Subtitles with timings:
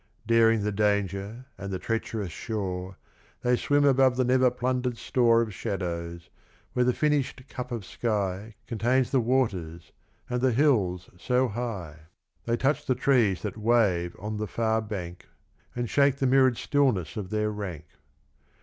[0.25, 2.97] Daring the danger and the treacherous shore,
[3.43, 6.31] They swim above the never plundered store Of shadows,
[6.73, 9.91] where the finished cup of sky Contains the waters,
[10.27, 11.99] and the hills so high,
[12.45, 15.27] They touch the trees that wave on the far bank,
[15.75, 17.85] And shake the mirrored stillness of their rank.